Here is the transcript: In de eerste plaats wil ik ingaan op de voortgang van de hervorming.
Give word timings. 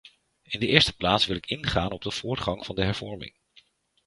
In 0.43 0.59
de 0.59 0.67
eerste 0.67 0.95
plaats 0.95 1.25
wil 1.25 1.35
ik 1.35 1.45
ingaan 1.45 1.91
op 1.91 2.01
de 2.01 2.11
voortgang 2.11 2.65
van 2.65 2.75
de 2.75 2.83
hervorming. 2.83 3.35